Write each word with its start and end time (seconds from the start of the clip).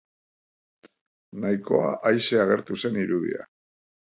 Nahikoa 1.45 1.91
aise 2.13 2.43
agertu 2.47 2.81
zen 2.85 2.99
irudia. 3.03 3.47